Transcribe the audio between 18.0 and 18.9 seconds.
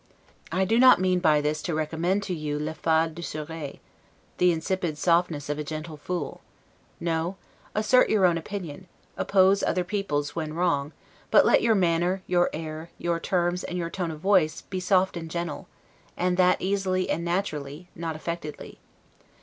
affectedly.